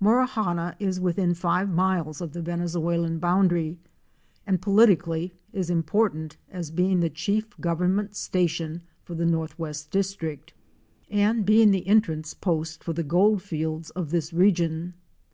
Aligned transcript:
Morawhanna 0.00 0.74
is 0.78 0.98
within 0.98 1.34
five 1.34 1.68
miles 1.68 2.22
of 2.22 2.32
the 2.32 2.40
Venezuela 2.40 3.10
bound 3.10 3.52
ary, 3.52 3.76
and 4.46 4.62
politically 4.62 5.34
is 5.52 5.68
important 5.68 6.38
as 6.48 6.70
being 6.70 7.00
the 7.00 7.10
chief 7.10 7.50
Govern 7.60 7.94
ment 7.96 8.16
Station 8.16 8.80
for 9.02 9.14
the 9.14 9.26
Northwest 9.26 9.90
District, 9.90 10.54
and 11.10 11.44
being 11.44 11.70
the 11.70 11.86
entrance 11.86 12.32
post 12.32 12.82
for 12.82 12.94
the 12.94 13.04
gold 13.04 13.42
fields 13.42 13.90
of 13.90 14.08
this 14.08 14.32
region. 14.32 14.94